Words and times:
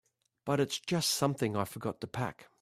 But 0.45 0.59
it's 0.59 0.79
just 0.79 1.11
something 1.11 1.55
I 1.55 1.63
forgot 1.63 2.01
to 2.01 2.07
pack. 2.07 2.49